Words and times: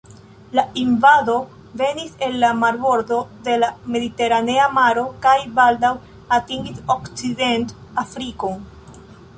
La 0.59 0.63
invado 0.83 1.35
venis 1.81 2.15
el 2.27 2.33
la 2.43 2.49
marbordo 2.61 3.19
de 3.49 3.59
la 3.65 3.69
Mediteranea 3.97 4.67
maro 4.79 5.05
kaj 5.27 5.37
baldaŭ 5.61 5.93
atingis 6.41 6.83
Okcident-Afrikon. 6.97 8.61